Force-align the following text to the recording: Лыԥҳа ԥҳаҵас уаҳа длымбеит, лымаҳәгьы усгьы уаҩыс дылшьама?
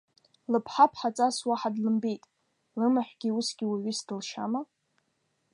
Лыԥҳа 0.51 0.85
ԥҳаҵас 0.91 1.37
уаҳа 1.47 1.69
длымбеит, 1.75 2.23
лымаҳәгьы 2.79 3.29
усгьы 3.39 3.65
уаҩыс 3.67 3.99
дылшьама? 4.07 4.61